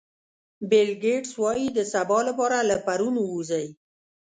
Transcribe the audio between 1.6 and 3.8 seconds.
د سبا لپاره له پرون ووځئ.